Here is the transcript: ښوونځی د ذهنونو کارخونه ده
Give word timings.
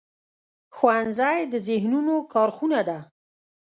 ښوونځی 0.75 1.37
د 1.53 1.55
ذهنونو 1.67 2.15
کارخونه 2.33 2.79
ده 2.87 2.99